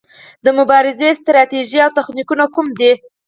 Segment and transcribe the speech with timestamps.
[0.45, 2.91] د مبارزې ستراتیژي او تخنیکونه کوم دي؟